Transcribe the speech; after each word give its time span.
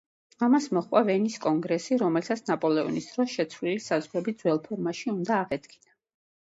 ამას 0.45 0.67
მოჰყვა 0.77 1.03
ვენის 1.09 1.35
კონგრესი, 1.43 1.97
რომელსაც 2.03 2.41
ნაპოლეონის 2.49 3.11
დროს 3.13 3.37
შეცვლილი 3.37 3.85
საზღვრები 3.91 4.37
ძველ 4.43 4.65
ფორმაში 4.69 5.17
უნდა 5.19 5.41
აღედგინა. 5.47 5.97